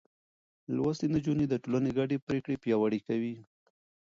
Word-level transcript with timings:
لوستې 0.75 1.05
نجونې 1.13 1.45
د 1.49 1.53
ټولنې 1.63 1.91
ګډې 1.97 2.17
پرېکړې 2.27 2.55
پياوړې 2.63 2.99
کوي. 3.07 3.35